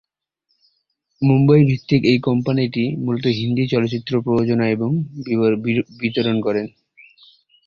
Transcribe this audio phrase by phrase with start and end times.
[1.21, 4.89] মুম্বই ভিত্তিক এই কোম্পানিটি মূলত হিন্দি চলচ্চিত্রের প্রযোজনা এবং
[6.01, 6.61] বিতরণ করে।